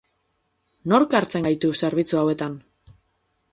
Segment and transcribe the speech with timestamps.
[0.93, 2.59] Nork hartzen gaitu zerbitzu hauetan?